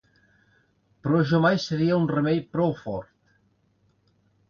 [1.09, 3.17] Per jo mai seria un remei prou fort.